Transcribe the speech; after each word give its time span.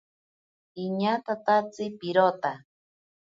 Iñatatatsi 0.83 1.85
pirota. 1.99 2.51